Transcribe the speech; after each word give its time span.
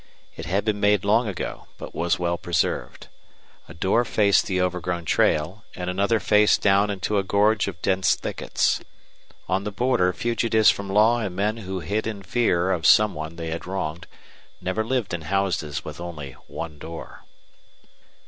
It 0.35 0.47
had 0.47 0.65
been 0.65 0.79
made 0.79 1.05
long 1.05 1.27
ago, 1.27 1.67
but 1.77 1.93
was 1.93 2.17
well 2.17 2.35
preserved. 2.39 3.07
A 3.69 3.73
door 3.75 4.03
faced 4.03 4.47
the 4.47 4.59
overgrown 4.59 5.05
trail, 5.05 5.63
and 5.75 5.91
another 5.91 6.19
faced 6.19 6.63
down 6.63 6.89
into 6.89 7.19
a 7.19 7.23
gorge 7.23 7.67
of 7.67 7.79
dense 7.83 8.15
thickets. 8.15 8.81
On 9.47 9.63
the 9.63 9.69
border 9.71 10.11
fugitives 10.11 10.71
from 10.71 10.89
law 10.89 11.19
and 11.19 11.35
men 11.35 11.57
who 11.57 11.81
hid 11.81 12.07
in 12.07 12.23
fear 12.23 12.71
of 12.71 12.87
some 12.87 13.13
one 13.13 13.35
they 13.35 13.51
had 13.51 13.67
wronged 13.67 14.07
never 14.59 14.83
lived 14.83 15.13
in 15.13 15.21
houses 15.21 15.85
with 15.85 16.01
only 16.01 16.31
one 16.47 16.79
door. 16.79 17.23